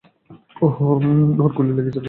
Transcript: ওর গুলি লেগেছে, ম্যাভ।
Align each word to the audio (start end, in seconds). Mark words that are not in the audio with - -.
ওর 0.61 1.51
গুলি 1.55 1.71
লেগেছে, 1.73 1.89
ম্যাভ। 1.89 1.99